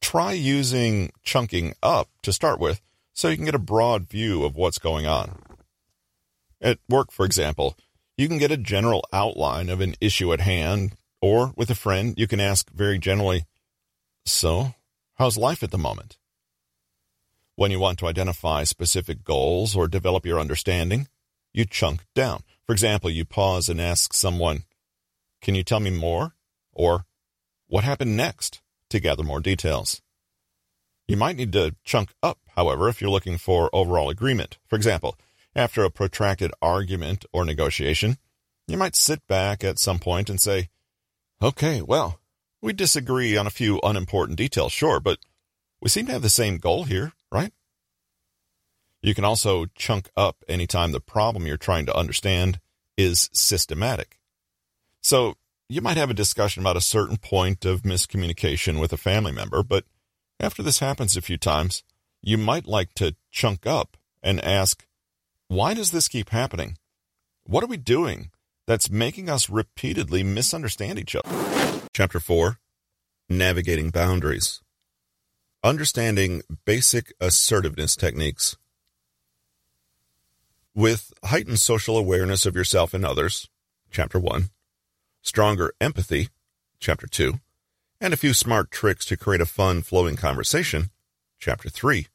try 0.00 0.32
using 0.32 1.10
chunking 1.22 1.74
up 1.82 2.08
to 2.22 2.32
start 2.32 2.60
with 2.60 2.80
so 3.12 3.28
you 3.28 3.36
can 3.36 3.44
get 3.44 3.54
a 3.54 3.58
broad 3.58 4.08
view 4.08 4.44
of 4.44 4.56
what's 4.56 4.78
going 4.78 5.06
on. 5.06 5.42
At 6.60 6.78
work, 6.88 7.10
for 7.10 7.24
example, 7.24 7.76
you 8.16 8.28
can 8.28 8.38
get 8.38 8.50
a 8.50 8.56
general 8.56 9.04
outline 9.12 9.68
of 9.68 9.80
an 9.80 9.94
issue 10.00 10.32
at 10.32 10.40
hand, 10.40 10.92
or 11.22 11.52
with 11.56 11.70
a 11.70 11.74
friend, 11.74 12.14
you 12.18 12.26
can 12.26 12.40
ask 12.40 12.70
very 12.70 12.98
generally, 12.98 13.46
So, 14.26 14.74
how's 15.14 15.38
life 15.38 15.62
at 15.62 15.70
the 15.70 15.78
moment? 15.78 16.18
When 17.56 17.70
you 17.70 17.78
want 17.78 17.98
to 17.98 18.06
identify 18.06 18.64
specific 18.64 19.24
goals 19.24 19.76
or 19.76 19.88
develop 19.88 20.24
your 20.24 20.38
understanding, 20.38 21.08
you 21.52 21.64
chunk 21.64 22.04
down. 22.14 22.42
For 22.66 22.72
example, 22.72 23.10
you 23.10 23.24
pause 23.24 23.68
and 23.68 23.80
ask 23.80 24.12
someone, 24.12 24.64
Can 25.40 25.54
you 25.54 25.62
tell 25.64 25.80
me 25.80 25.90
more? 25.90 26.34
Or, 26.72 27.06
What 27.66 27.84
happened 27.84 28.16
next? 28.16 28.60
to 28.90 28.98
gather 29.00 29.22
more 29.22 29.40
details. 29.40 30.02
You 31.06 31.16
might 31.16 31.36
need 31.36 31.52
to 31.52 31.76
chunk 31.84 32.12
up, 32.22 32.38
however, 32.56 32.88
if 32.88 33.00
you're 33.00 33.10
looking 33.10 33.38
for 33.38 33.70
overall 33.72 34.10
agreement. 34.10 34.58
For 34.66 34.74
example, 34.76 35.16
after 35.54 35.84
a 35.84 35.90
protracted 35.90 36.50
argument 36.60 37.24
or 37.32 37.44
negotiation, 37.44 38.18
you 38.66 38.76
might 38.76 38.96
sit 38.96 39.26
back 39.28 39.62
at 39.64 39.78
some 39.78 39.98
point 39.98 40.28
and 40.28 40.40
say, 40.40 40.68
Okay, 41.40 41.82
well, 41.82 42.18
we 42.60 42.72
disagree 42.72 43.36
on 43.36 43.46
a 43.46 43.50
few 43.50 43.80
unimportant 43.82 44.38
details, 44.38 44.72
sure, 44.72 45.00
but 45.00 45.18
we 45.80 45.88
seem 45.88 46.06
to 46.06 46.12
have 46.12 46.22
the 46.22 46.28
same 46.28 46.58
goal 46.58 46.84
here, 46.84 47.12
right? 47.32 47.52
You 49.02 49.14
can 49.14 49.24
also 49.24 49.66
chunk 49.74 50.10
up 50.16 50.44
anytime 50.48 50.92
the 50.92 51.00
problem 51.00 51.46
you're 51.46 51.56
trying 51.56 51.86
to 51.86 51.96
understand 51.96 52.60
is 52.98 53.30
systematic. 53.32 54.19
So 55.00 55.34
you 55.68 55.80
might 55.80 55.96
have 55.96 56.10
a 56.10 56.14
discussion 56.14 56.62
about 56.62 56.76
a 56.76 56.80
certain 56.80 57.16
point 57.16 57.64
of 57.64 57.82
miscommunication 57.82 58.80
with 58.80 58.92
a 58.92 58.98
family 58.98 59.32
member, 59.32 59.62
but 59.62 59.84
after 60.38 60.62
this 60.62 60.80
happens 60.80 61.16
a 61.16 61.22
few 61.22 61.36
times, 61.36 61.82
you 62.22 62.36
might 62.36 62.66
like 62.66 62.92
to 62.94 63.14
chunk 63.30 63.66
up 63.66 63.96
and 64.22 64.40
ask, 64.40 64.86
why 65.48 65.74
does 65.74 65.90
this 65.90 66.08
keep 66.08 66.30
happening? 66.30 66.76
What 67.44 67.64
are 67.64 67.68
we 67.68 67.76
doing 67.76 68.30
that's 68.66 68.90
making 68.90 69.28
us 69.28 69.48
repeatedly 69.48 70.22
misunderstand 70.22 70.98
each 70.98 71.16
other? 71.16 71.80
Chapter 71.94 72.20
4 72.20 72.58
Navigating 73.28 73.90
Boundaries 73.90 74.60
Understanding 75.62 76.42
Basic 76.64 77.12
Assertiveness 77.20 77.96
Techniques. 77.96 78.56
With 80.74 81.12
heightened 81.24 81.58
social 81.58 81.96
awareness 81.96 82.46
of 82.46 82.54
yourself 82.54 82.94
and 82.94 83.04
others, 83.04 83.48
Chapter 83.90 84.20
1, 84.20 84.50
stronger 85.22 85.72
empathy, 85.80 86.28
Chapter 86.78 87.06
2, 87.06 87.40
and 88.00 88.14
a 88.14 88.16
few 88.16 88.32
smart 88.32 88.70
tricks 88.70 89.04
to 89.06 89.16
create 89.16 89.40
a 89.40 89.46
fun, 89.46 89.82
flowing 89.82 90.16
conversation, 90.16 90.90
Chapter 91.38 91.68
3 91.68 92.06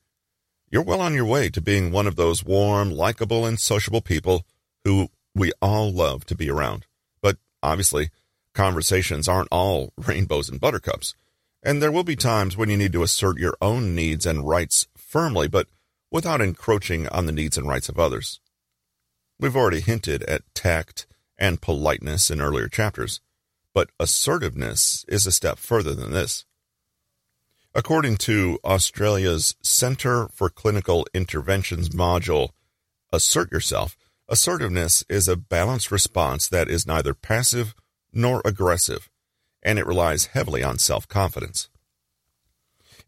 you're 0.75 0.83
well 0.83 0.99
on 0.99 1.13
your 1.13 1.25
way 1.25 1.49
to 1.49 1.61
being 1.61 1.91
one 1.91 2.05
of 2.05 2.17
those 2.17 2.43
warm, 2.43 2.91
likable, 2.91 3.45
and 3.45 3.57
sociable 3.57 4.01
people 4.01 4.45
who 4.83 5.09
we 5.33 5.53
all 5.61 5.89
love 5.89 6.25
to 6.25 6.35
be 6.35 6.49
around. 6.49 6.85
But 7.21 7.37
obviously, 7.63 8.09
conversations 8.53 9.29
aren't 9.29 9.47
all 9.51 9.93
rainbows 9.97 10.49
and 10.49 10.59
buttercups. 10.59 11.15
And 11.63 11.81
there 11.81 11.91
will 11.91 12.03
be 12.03 12.17
times 12.17 12.57
when 12.57 12.69
you 12.69 12.75
need 12.75 12.91
to 12.91 13.03
assert 13.03 13.37
your 13.37 13.55
own 13.61 13.95
needs 13.95 14.25
and 14.25 14.47
rights 14.47 14.87
firmly, 14.97 15.47
but 15.47 15.67
without 16.11 16.41
encroaching 16.41 17.07
on 17.07 17.25
the 17.25 17.31
needs 17.31 17.57
and 17.57 17.67
rights 17.67 17.87
of 17.87 17.97
others. 17.97 18.39
We've 19.39 19.55
already 19.55 19.79
hinted 19.79 20.23
at 20.23 20.43
tact 20.53 21.07
and 21.37 21.61
politeness 21.61 22.31
in 22.31 22.41
earlier 22.41 22.67
chapters, 22.67 23.21
but 23.73 23.89
assertiveness 23.99 25.05
is 25.07 25.27
a 25.27 25.31
step 25.31 25.57
further 25.57 25.93
than 25.93 26.11
this. 26.11 26.45
According 27.73 28.17
to 28.17 28.57
Australia's 28.63 29.55
Centre 29.61 30.29
for 30.29 30.49
Clinical 30.49 31.05
Interventions 31.13 31.89
module, 31.89 32.49
Assert 33.11 33.51
Yourself, 33.51 33.97
assertiveness 34.29 35.03
is 35.09 35.27
a 35.27 35.35
balanced 35.35 35.91
response 35.91 36.47
that 36.47 36.69
is 36.69 36.87
neither 36.87 37.13
passive 37.13 37.75
nor 38.13 38.41
aggressive, 38.45 39.09
and 39.61 39.77
it 39.77 39.85
relies 39.85 40.27
heavily 40.27 40.63
on 40.63 40.77
self 40.77 41.07
confidence. 41.07 41.69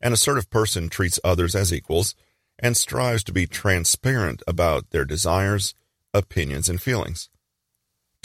An 0.01 0.13
assertive 0.13 0.49
person 0.49 0.89
treats 0.89 1.19
others 1.23 1.55
as 1.55 1.73
equals 1.73 2.13
and 2.59 2.75
strives 2.75 3.23
to 3.23 3.31
be 3.31 3.47
transparent 3.47 4.43
about 4.47 4.89
their 4.89 5.05
desires, 5.05 5.73
opinions, 6.13 6.67
and 6.67 6.81
feelings. 6.81 7.29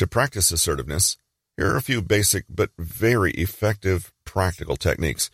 To 0.02 0.08
practice 0.08 0.50
assertiveness, 0.50 1.16
here 1.56 1.72
are 1.72 1.76
a 1.76 1.80
few 1.80 2.02
basic 2.02 2.46
but 2.50 2.70
very 2.76 3.30
effective 3.34 4.12
practical 4.24 4.76
techniques 4.76 5.30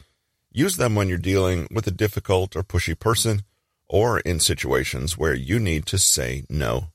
Use 0.52 0.76
them 0.76 0.94
when 0.94 1.08
you're 1.08 1.18
dealing 1.18 1.68
with 1.70 1.86
a 1.86 1.92
difficult 1.92 2.56
or 2.56 2.62
pushy 2.62 2.98
person 2.98 3.44
or 3.88 4.20
in 4.20 4.40
situations 4.40 5.16
where 5.16 5.32
you 5.32 5.58
need 5.58 5.86
to 5.86 5.96
say 5.96 6.44
no. 6.50 6.88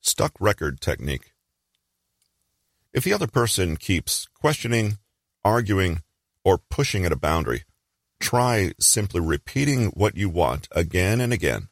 Stuck 0.00 0.32
record 0.38 0.80
technique. 0.80 1.32
If 2.92 3.04
the 3.04 3.12
other 3.12 3.26
person 3.26 3.76
keeps 3.76 4.28
questioning, 4.34 4.98
arguing, 5.44 6.02
or 6.44 6.58
pushing 6.58 7.04
at 7.04 7.12
a 7.12 7.16
boundary, 7.16 7.64
try 8.20 8.72
simply 8.78 9.20
repeating 9.20 9.86
what 9.86 10.16
you 10.16 10.28
want 10.28 10.68
again 10.70 11.20
and 11.20 11.32
again 11.32 11.68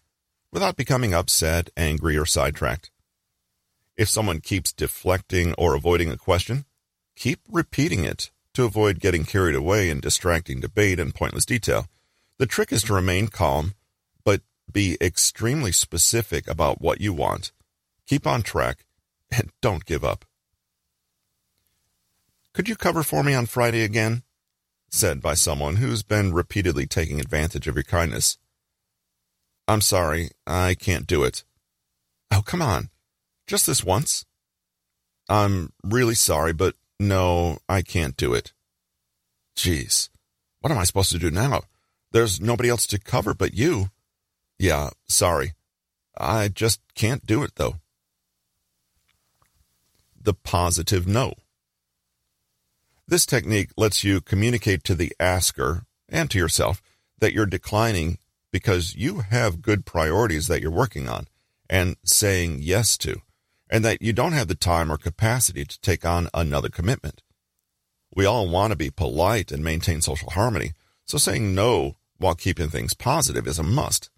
without 0.50 0.76
becoming 0.76 1.14
upset, 1.14 1.70
angry, 1.76 2.16
or 2.16 2.26
sidetracked. 2.26 2.90
If 3.96 4.08
someone 4.08 4.40
keeps 4.40 4.72
deflecting 4.72 5.54
or 5.54 5.74
avoiding 5.74 6.10
a 6.10 6.16
question, 6.16 6.64
keep 7.16 7.40
repeating 7.48 8.04
it 8.04 8.30
to 8.54 8.64
avoid 8.64 9.00
getting 9.00 9.24
carried 9.24 9.54
away 9.54 9.88
in 9.88 10.00
distracting 10.00 10.60
debate 10.60 10.98
and 10.98 11.14
pointless 11.14 11.44
detail. 11.44 11.86
The 12.38 12.46
trick 12.46 12.72
is 12.72 12.82
to 12.84 12.94
remain 12.94 13.28
calm, 13.28 13.74
but 14.24 14.42
be 14.70 14.96
extremely 15.00 15.72
specific 15.72 16.48
about 16.48 16.80
what 16.80 17.00
you 17.00 17.12
want. 17.12 17.52
Keep 18.06 18.26
on 18.26 18.42
track 18.42 18.84
and 19.30 19.50
don't 19.60 19.84
give 19.84 20.04
up. 20.04 20.24
Could 22.52 22.68
you 22.68 22.76
cover 22.76 23.02
for 23.02 23.22
me 23.22 23.34
on 23.34 23.46
Friday 23.46 23.82
again? 23.82 24.22
said 24.90 25.20
by 25.20 25.34
someone 25.34 25.76
who's 25.76 26.04
been 26.04 26.32
repeatedly 26.32 26.86
taking 26.86 27.18
advantage 27.18 27.66
of 27.66 27.74
your 27.74 27.82
kindness. 27.82 28.38
I'm 29.66 29.80
sorry, 29.80 30.30
I 30.46 30.74
can't 30.74 31.06
do 31.06 31.24
it. 31.24 31.42
Oh, 32.30 32.42
come 32.42 32.62
on. 32.62 32.90
Just 33.46 33.66
this 33.66 33.84
once. 33.84 34.24
I'm 35.28 35.72
really 35.82 36.14
sorry, 36.14 36.52
but 36.52 36.76
no, 36.98 37.58
I 37.68 37.82
can't 37.82 38.16
do 38.16 38.34
it. 38.34 38.52
Jeez, 39.56 40.08
what 40.60 40.70
am 40.70 40.78
I 40.78 40.84
supposed 40.84 41.12
to 41.12 41.18
do 41.18 41.30
now? 41.30 41.62
There's 42.12 42.40
nobody 42.40 42.68
else 42.68 42.86
to 42.88 42.98
cover 42.98 43.34
but 43.34 43.54
you. 43.54 43.90
Yeah, 44.58 44.90
sorry. 45.08 45.54
I 46.16 46.48
just 46.48 46.80
can't 46.94 47.26
do 47.26 47.42
it, 47.42 47.56
though. 47.56 47.76
The 50.20 50.34
positive 50.34 51.06
no. 51.06 51.34
This 53.06 53.26
technique 53.26 53.70
lets 53.76 54.04
you 54.04 54.20
communicate 54.20 54.84
to 54.84 54.94
the 54.94 55.12
asker 55.20 55.84
and 56.08 56.30
to 56.30 56.38
yourself 56.38 56.80
that 57.18 57.34
you're 57.34 57.46
declining 57.46 58.18
because 58.50 58.94
you 58.94 59.20
have 59.20 59.60
good 59.60 59.84
priorities 59.84 60.46
that 60.46 60.62
you're 60.62 60.70
working 60.70 61.08
on 61.08 61.26
and 61.68 61.96
saying 62.04 62.58
yes 62.60 62.96
to, 62.98 63.20
and 63.74 63.84
that 63.84 64.00
you 64.00 64.12
don't 64.12 64.34
have 64.34 64.46
the 64.46 64.54
time 64.54 64.88
or 64.88 64.96
capacity 64.96 65.64
to 65.64 65.80
take 65.80 66.06
on 66.06 66.28
another 66.32 66.68
commitment. 66.68 67.24
We 68.14 68.24
all 68.24 68.48
want 68.48 68.70
to 68.70 68.76
be 68.76 68.88
polite 68.88 69.50
and 69.50 69.64
maintain 69.64 70.00
social 70.00 70.30
harmony, 70.30 70.74
so 71.06 71.18
saying 71.18 71.56
no 71.56 71.96
while 72.18 72.36
keeping 72.36 72.68
things 72.68 72.94
positive 72.94 73.48
is 73.48 73.58
a 73.58 73.64
must. 73.64 74.10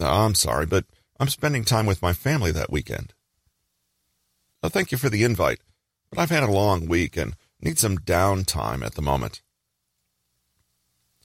I'm 0.00 0.34
sorry, 0.34 0.64
but 0.64 0.86
I'm 1.20 1.28
spending 1.28 1.64
time 1.64 1.84
with 1.84 2.00
my 2.00 2.14
family 2.14 2.50
that 2.52 2.72
weekend. 2.72 3.12
Well, 4.62 4.70
thank 4.70 4.90
you 4.90 4.96
for 4.96 5.10
the 5.10 5.22
invite, 5.22 5.60
but 6.08 6.18
I've 6.18 6.30
had 6.30 6.44
a 6.44 6.50
long 6.50 6.88
week 6.88 7.14
and 7.18 7.36
need 7.60 7.78
some 7.78 7.98
downtime 7.98 8.82
at 8.82 8.94
the 8.94 9.02
moment. 9.02 9.42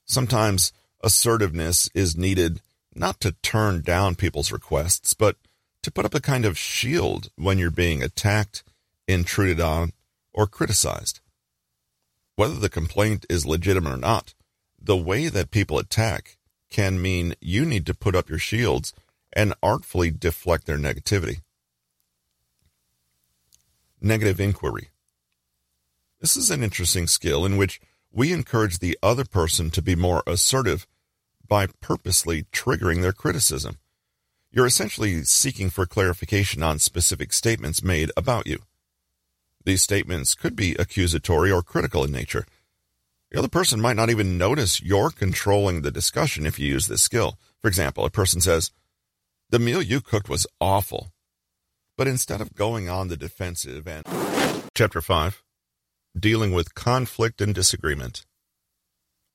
Sometimes 0.04 0.74
assertiveness 1.02 1.90
is 1.94 2.18
needed 2.18 2.60
not 2.94 3.22
to 3.22 3.32
turn 3.42 3.84
down 3.84 4.16
people's 4.16 4.52
requests, 4.52 5.13
but 5.13 5.38
to 5.84 5.92
put 5.92 6.06
up 6.06 6.16
a 6.16 6.22
kind 6.22 6.46
of 6.46 6.58
shield 6.58 7.30
when 7.36 7.60
you're 7.60 7.70
being 7.70 8.02
attacked, 8.02 8.63
intruded 9.08 9.62
on, 9.62 9.92
or 10.34 10.48
criticized. 10.48 11.20
Whether 12.36 12.56
the 12.56 12.70
complaint 12.70 13.25
is 13.30 13.46
legitimate 13.46 13.94
or 13.94 13.98
not, 13.98 14.34
the 14.82 14.98
way 14.98 15.30
that 15.30 15.52
people 15.52 15.78
attack 15.78 16.38
can 16.70 17.02
mean 17.02 17.36
you 17.40 17.66
need 17.66 17.86
to 17.86 17.94
put 17.94 18.16
up 18.16 18.30
your 18.30 18.40
shields 18.40 18.94
and 19.32 19.54
artfully 19.62 20.10
deflect 20.10 20.66
their 20.66 20.78
negativity. 20.78 21.42
Negative 24.02 24.40
inquiry. 24.40 24.90
This 26.20 26.36
is 26.36 26.50
an 26.50 26.63
interesting 26.63 27.08
skill 27.08 27.46
in 27.46 27.58
which 27.58 27.80
we 28.12 28.32
encourage 28.32 28.80
the 28.80 28.98
other 29.04 29.25
person 29.25 29.70
to 29.72 29.82
be 29.82 29.96
more 29.96 30.24
assertive 30.25 30.88
by 31.48 31.68
purposely 31.82 32.44
triggering 32.52 33.02
their 33.02 33.13
criticism. 33.13 33.78
You're 34.56 34.68
essentially 34.68 35.24
seeking 35.24 35.72
for 35.72 35.88
clarification 35.88 36.62
on 36.62 36.78
specific 36.78 37.34
statements 37.34 37.84
made 37.84 38.12
about 38.16 38.46
you. 38.46 38.60
These 39.66 39.82
statements 39.82 40.36
could 40.36 40.56
be 40.56 40.76
accusatory 40.76 41.52
or 41.52 41.64
critical 41.64 42.04
in 42.04 42.12
nature. 42.12 42.46
The 43.32 43.40
other 43.40 43.48
person 43.48 43.82
might 43.82 43.96
not 43.96 44.12
even 44.12 44.38
notice 44.38 44.80
you're 44.80 45.10
controlling 45.10 45.82
the 45.82 45.90
discussion 45.90 46.46
if 46.46 46.60
you 46.60 46.68
use 46.68 46.86
this 46.86 47.02
skill. 47.02 47.40
For 47.64 47.68
example, 47.68 48.06
a 48.06 48.12
person 48.12 48.42
says, 48.42 48.70
The 49.50 49.58
meal 49.58 49.82
you 49.82 50.02
cooked 50.02 50.30
was 50.30 50.46
awful. 50.62 51.12
But 51.98 52.08
instead 52.08 52.40
of 52.40 52.54
going 52.54 52.88
on 52.88 53.08
the 53.08 53.18
defensive 53.18 53.88
and. 53.88 54.06
Chapter 54.76 55.02
5 55.02 55.42
Dealing 56.16 56.52
with 56.52 56.76
Conflict 56.76 57.42
and 57.42 57.56
Disagreement. 57.56 58.24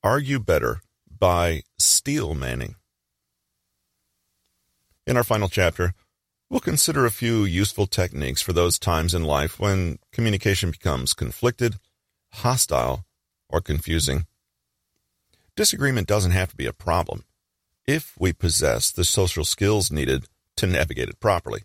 Argue 0.01 0.39
Better 0.39 0.79
by 1.09 1.63
Steel 1.77 2.35
Manning. 2.35 2.75
In 5.09 5.17
our 5.17 5.23
final 5.23 5.49
chapter, 5.49 5.95
we'll 6.51 6.59
consider 6.59 7.03
a 7.03 7.09
few 7.09 7.43
useful 7.43 7.87
techniques 7.87 8.43
for 8.43 8.53
those 8.53 8.77
times 8.77 9.15
in 9.15 9.23
life 9.23 9.59
when 9.59 9.97
communication 10.11 10.69
becomes 10.69 11.15
conflicted, 11.15 11.79
hostile, 12.31 13.07
or 13.49 13.59
confusing. 13.59 14.27
Disagreement 15.55 16.07
doesn't 16.07 16.29
have 16.29 16.51
to 16.51 16.55
be 16.55 16.67
a 16.67 16.73
problem 16.73 17.25
if 17.87 18.13
we 18.19 18.33
possess 18.33 18.91
the 18.91 19.03
social 19.03 19.43
skills 19.43 19.89
needed 19.89 20.25
to 20.57 20.67
navigate 20.67 21.09
it 21.09 21.19
properly. 21.19 21.63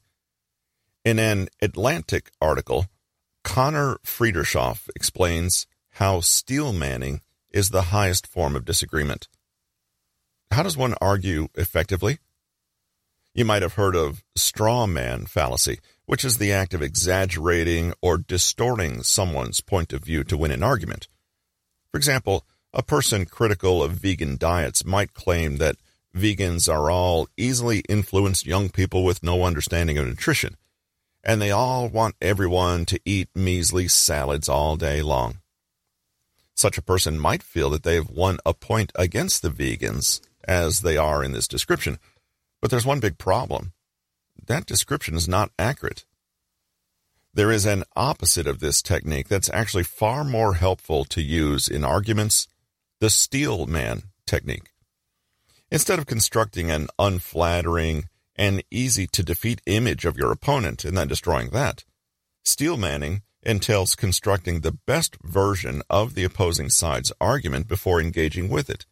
In 1.04 1.18
an 1.18 1.48
Atlantic 1.60 2.30
article, 2.40 2.86
Conor 3.42 3.98
Friedersdorf 4.06 4.88
explains 4.96 5.66
how 5.90 6.20
steel 6.20 6.72
manning 6.72 7.20
is 7.50 7.68
the 7.68 7.92
highest 7.92 8.26
form 8.26 8.56
of 8.56 8.64
disagreement. 8.64 9.28
How 10.50 10.62
does 10.62 10.78
one 10.78 10.94
argue 11.02 11.48
effectively? 11.54 12.20
You 13.34 13.44
might 13.44 13.62
have 13.62 13.74
heard 13.74 13.96
of 13.96 14.22
straw 14.36 14.86
man 14.86 15.26
fallacy, 15.26 15.80
which 16.06 16.24
is 16.24 16.38
the 16.38 16.52
act 16.52 16.72
of 16.72 16.82
exaggerating 16.82 17.92
or 18.00 18.16
distorting 18.16 19.02
someone's 19.02 19.60
point 19.60 19.92
of 19.92 20.04
view 20.04 20.22
to 20.24 20.36
win 20.36 20.52
an 20.52 20.62
argument. 20.62 21.08
For 21.90 21.98
example, 21.98 22.46
a 22.72 22.82
person 22.82 23.26
critical 23.26 23.82
of 23.82 23.92
vegan 23.92 24.36
diets 24.36 24.84
might 24.84 25.14
claim 25.14 25.56
that 25.56 25.76
vegans 26.14 26.72
are 26.72 26.92
all 26.92 27.28
easily 27.36 27.80
influenced 27.88 28.46
young 28.46 28.68
people 28.68 29.04
with 29.04 29.24
no 29.24 29.42
understanding 29.42 29.98
of 29.98 30.06
nutrition, 30.06 30.56
and 31.24 31.42
they 31.42 31.50
all 31.50 31.88
want 31.88 32.14
everyone 32.22 32.84
to 32.84 33.00
eat 33.04 33.28
measly 33.34 33.88
salads 33.88 34.48
all 34.48 34.76
day 34.76 35.02
long. 35.02 35.38
Such 36.54 36.78
a 36.78 36.82
person 36.82 37.18
might 37.18 37.42
feel 37.42 37.68
that 37.70 37.82
they 37.82 37.96
have 37.96 38.10
won 38.10 38.38
a 38.46 38.54
point 38.54 38.92
against 38.94 39.42
the 39.42 39.50
vegans, 39.50 40.20
as 40.46 40.82
they 40.82 40.96
are 40.96 41.24
in 41.24 41.32
this 41.32 41.48
description, 41.48 41.98
but 42.64 42.70
there's 42.70 42.86
one 42.86 42.98
big 42.98 43.18
problem. 43.18 43.74
That 44.46 44.64
description 44.64 45.16
is 45.16 45.28
not 45.28 45.50
accurate. 45.58 46.06
There 47.34 47.52
is 47.52 47.66
an 47.66 47.84
opposite 47.94 48.46
of 48.46 48.60
this 48.60 48.80
technique 48.80 49.28
that's 49.28 49.50
actually 49.50 49.82
far 49.82 50.24
more 50.24 50.54
helpful 50.54 51.04
to 51.04 51.20
use 51.20 51.68
in 51.68 51.84
arguments, 51.84 52.48
the 53.00 53.10
steel 53.10 53.66
man 53.66 54.04
technique. 54.26 54.70
Instead 55.70 55.98
of 55.98 56.06
constructing 56.06 56.70
an 56.70 56.88
unflattering, 56.98 58.08
and 58.34 58.64
easy 58.70 59.06
to 59.08 59.22
defeat 59.22 59.60
image 59.66 60.06
of 60.06 60.16
your 60.16 60.32
opponent 60.32 60.86
and 60.86 60.96
then 60.96 61.06
destroying 61.06 61.50
that. 61.50 61.84
Steel 62.46 62.78
manning 62.78 63.20
entails 63.42 63.94
constructing 63.94 64.60
the 64.60 64.78
best 64.86 65.18
version 65.22 65.82
of 65.90 66.14
the 66.14 66.24
opposing 66.24 66.70
side's 66.70 67.12
argument 67.20 67.68
before 67.68 68.00
engaging 68.00 68.48
with 68.48 68.70
it. 68.70 68.86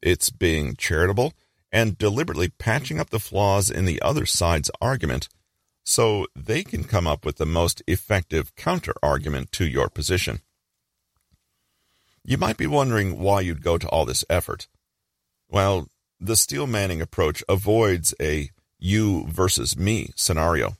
It's 0.00 0.30
being 0.30 0.76
charitable 0.76 1.34
and 1.72 1.98
deliberately 1.98 2.48
patching 2.48 2.98
up 2.98 3.10
the 3.10 3.20
flaws 3.20 3.70
in 3.70 3.84
the 3.84 4.00
other 4.02 4.26
side's 4.26 4.70
argument 4.80 5.28
so 5.84 6.26
they 6.36 6.62
can 6.62 6.84
come 6.84 7.06
up 7.06 7.24
with 7.24 7.36
the 7.36 7.46
most 7.46 7.82
effective 7.86 8.54
counter 8.56 8.94
argument 9.02 9.50
to 9.52 9.66
your 9.66 9.88
position. 9.88 10.40
You 12.24 12.38
might 12.38 12.56
be 12.56 12.66
wondering 12.66 13.18
why 13.18 13.40
you'd 13.40 13.62
go 13.62 13.78
to 13.78 13.88
all 13.88 14.04
this 14.04 14.24
effort. 14.28 14.68
Well, 15.48 15.88
the 16.20 16.36
steel 16.36 16.66
manning 16.66 17.00
approach 17.00 17.42
avoids 17.48 18.14
a 18.20 18.50
you 18.78 19.26
versus 19.26 19.76
me 19.76 20.10
scenario. 20.16 20.76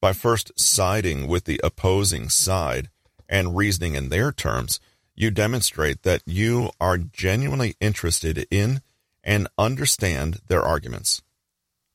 By 0.00 0.12
first 0.12 0.52
siding 0.56 1.26
with 1.26 1.44
the 1.44 1.60
opposing 1.64 2.28
side 2.28 2.88
and 3.28 3.56
reasoning 3.56 3.94
in 3.94 4.08
their 4.08 4.30
terms, 4.30 4.80
you 5.14 5.30
demonstrate 5.32 6.02
that 6.04 6.22
you 6.24 6.70
are 6.80 6.98
genuinely 6.98 7.74
interested 7.80 8.46
in 8.50 8.80
and 9.22 9.48
understand 9.58 10.40
their 10.48 10.62
arguments. 10.62 11.22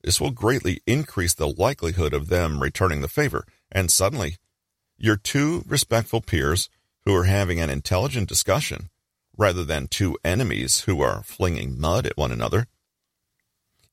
This 0.04 0.20
will 0.20 0.32
greatly 0.32 0.82
increase 0.86 1.34
the 1.34 1.48
likelihood 1.48 2.14
of 2.14 2.28
them 2.28 2.62
returning 2.62 3.02
the 3.02 3.08
favor, 3.08 3.46
and 3.72 3.90
suddenly, 3.90 4.38
your 4.98 5.16
two 5.16 5.64
respectful 5.68 6.22
peers 6.22 6.70
who 7.06 7.16
are 7.16 7.26
having 7.26 7.60
an 7.60 7.70
intelligent 7.70 8.28
discussion 8.30 8.90
rather 9.38 9.64
than 9.64 9.88
two 9.88 10.18
enemies 10.24 10.82
who 10.82 11.02
are 11.02 11.24
flinging 11.24 11.80
mud 11.80 12.06
at 12.06 12.18
one 12.18 12.32
another. 12.32 12.68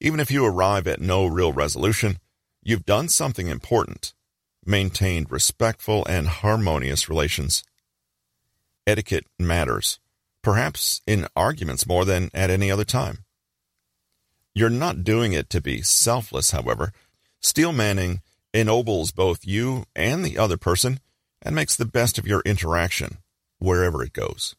Even 0.01 0.21
if 0.21 0.31
you 0.31 0.45
arrive 0.45 0.87
at 0.87 1.01
no 1.01 1.27
real 1.27 1.53
resolution, 1.53 2.19
you've 2.63 2.85
done 2.85 3.09
something 3.09 3.49
important, 3.49 4.13
maintained 4.65 5.31
respectful 5.31 6.05
and 6.07 6.29
harmonious 6.29 7.09
relations. 7.09 7.63
Etiquette 8.87 9.27
matters, 9.39 9.99
perhaps 10.43 11.01
in 11.07 11.27
arguments 11.37 11.87
more 11.87 12.05
than 12.05 12.31
at 12.35 12.51
any 12.51 12.71
other 12.71 12.85
time. 12.85 13.25
You're 14.55 14.71
not 14.71 15.05
doing 15.05 15.33
it 15.33 15.49
to 15.51 15.61
be 15.61 15.83
selfless, 15.83 16.51
however. 16.51 16.93
Steel 17.41 17.73
manning 17.73 18.23
ennobles 18.53 19.13
both 19.13 19.47
you 19.47 19.85
and 19.95 20.25
the 20.25 20.37
other 20.37 20.57
person 20.57 21.01
and 21.43 21.55
makes 21.55 21.77
the 21.77 21.85
best 21.85 22.19
of 22.19 22.27
your 22.27 22.43
interaction 22.45 23.19
wherever 23.59 24.03
it 24.03 24.13
goes. 24.13 24.57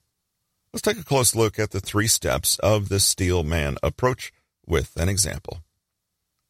Let's 0.74 0.82
take 0.82 0.98
a 0.98 1.04
close 1.04 1.36
look 1.36 1.60
at 1.60 1.72
the 1.72 1.82
three 1.82 2.08
steps 2.08 2.58
of 2.60 2.88
the 2.88 3.00
steel 3.00 3.44
man 3.44 3.78
approach 3.84 4.32
with 4.66 4.96
an 4.96 5.10
example. 5.10 5.62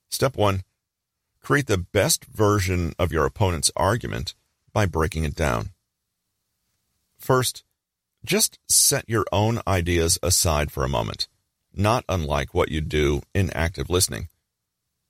Step 0.10 0.36
one, 0.36 0.64
create 1.42 1.68
the 1.68 1.78
best 1.78 2.26
version 2.26 2.94
of 3.00 3.12
your 3.12 3.26
opponent's 3.26 3.72
argument 3.76 4.36
by 4.74 4.86
breaking 4.86 5.24
it 5.24 5.36
down. 5.36 5.72
First, 7.18 7.64
just 8.26 8.60
set 8.70 9.08
your 9.08 9.26
own 9.32 9.62
ideas 9.68 10.20
aside 10.22 10.72
for 10.72 10.84
a 10.84 10.90
moment. 10.90 11.28
not 11.74 12.04
unlike 12.10 12.54
what 12.54 12.70
you 12.70 12.82
do 12.82 13.22
in 13.34 13.50
active 13.52 13.90
listening. 13.90 14.30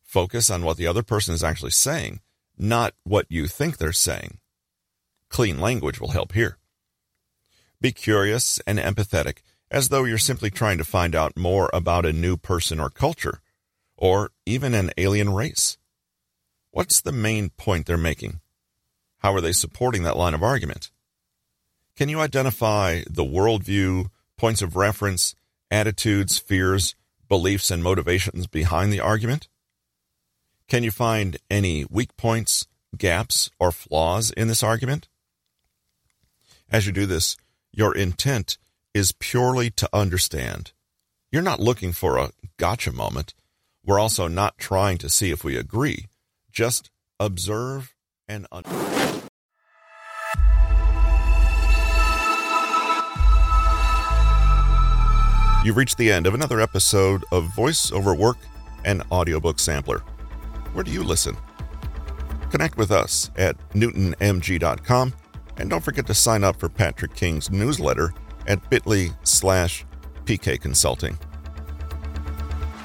Focus 0.04 0.50
on 0.50 0.64
what 0.64 0.78
the 0.78 0.88
other 0.88 1.04
person 1.04 1.34
is 1.34 1.44
actually 1.44 1.72
saying, 1.72 2.20
not 2.58 2.94
what 3.04 3.26
you 3.30 3.48
think 3.48 3.78
they're 3.78 3.94
saying. 3.94 4.38
Clean 5.30 5.60
language 5.60 6.00
will 6.00 6.12
help 6.12 6.34
here. 6.34 6.58
Be 7.80 7.92
curious 7.92 8.60
and 8.68 8.78
empathetic, 8.78 9.38
as 9.72 9.90
though 9.90 10.04
you're 10.04 10.18
simply 10.18 10.50
trying 10.50 10.78
to 10.78 10.84
find 10.84 11.16
out 11.16 11.38
more 11.38 11.70
about 11.74 12.06
a 12.06 12.14
new 12.14 12.36
person 12.38 12.80
or 12.80 12.90
culture, 12.90 13.42
or 13.96 14.32
even 14.46 14.74
an 14.74 14.92
alien 14.98 15.34
race. 15.34 15.78
What's 16.72 17.02
the 17.02 17.12
main 17.12 17.50
point 17.50 17.86
they're 17.86 17.98
making? 17.98 18.42
How 19.20 19.34
are 19.34 19.42
they 19.42 19.54
supporting 19.54 20.04
that 20.04 20.18
line 20.18 20.34
of 20.34 20.44
argument? 20.44 20.92
Can 21.96 22.10
you 22.10 22.20
identify 22.20 23.02
the 23.10 23.24
worldview, 23.24 24.10
points 24.38 24.62
of 24.62 24.76
reference, 24.76 25.36
attitudes, 25.70 26.38
fears, 26.38 26.96
beliefs, 27.28 27.70
and 27.70 27.84
motivations 27.84 28.48
behind 28.48 28.92
the 28.92 29.00
argument? 29.00 29.48
Can 30.68 30.84
you 30.84 30.92
find 30.92 31.38
any 31.50 31.86
weak 31.90 32.16
points, 32.18 32.66
gaps, 32.98 33.50
or 33.60 33.72
flaws 33.72 34.32
in 34.32 34.48
this 34.48 34.64
argument? 34.64 35.08
As 36.72 36.88
you 36.88 36.94
do 36.94 37.06
this, 37.06 37.36
your 37.72 37.96
intent 37.96 38.58
is 38.94 39.12
purely 39.12 39.70
to 39.72 39.90
understand. 39.92 40.72
You're 41.32 41.42
not 41.42 41.60
looking 41.60 41.92
for 41.92 42.18
a 42.18 42.32
gotcha 42.58 42.92
moment. 42.92 43.34
We're 43.86 44.00
also 44.00 44.28
not 44.28 44.58
trying 44.58 44.98
to 45.00 45.10
see 45.10 45.32
if 45.32 45.44
we 45.44 45.58
agree. 45.58 46.08
Just 46.52 46.90
observe 47.20 47.94
and 48.28 48.48
understand. 48.52 49.31
You've 55.64 55.78
reached 55.78 56.00
the 56.00 56.12
end 56.12 56.26
of 56.26 56.34
another 56.34 56.60
episode 56.60 57.24
of 57.32 57.56
Voice 57.56 57.92
Over 57.92 58.16
Work 58.16 58.38
and 58.84 59.04
Audiobook 59.12 59.60
Sampler. 59.60 60.00
Where 60.74 60.84
do 60.84 60.90
you 60.90 61.04
listen? 61.04 61.38
Connect 62.50 62.78
with 62.78 62.90
us 62.90 63.30
at 63.38 63.56
newtonmg.com 63.74 65.14
and 65.58 65.70
don't 65.70 65.84
forget 65.84 66.08
to 66.08 66.16
sign 66.16 66.44
up 66.44 66.60
for 66.60 66.68
Patrick 66.68 67.14
King's 67.14 67.52
newsletter 67.52 68.12
at 68.48 68.68
bit.ly 68.72 69.12
slash 69.22 69.86
PK 70.26 70.60
Consulting. 70.60 71.16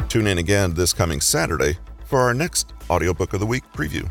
Tune 0.08 0.26
in 0.26 0.36
again 0.36 0.74
this 0.74 0.92
coming 0.92 1.22
Saturday 1.22 1.78
for 2.04 2.20
our 2.20 2.34
next 2.34 2.74
Audiobook 2.90 3.32
of 3.32 3.40
the 3.40 3.46
Week 3.46 3.64
preview. 3.72 4.06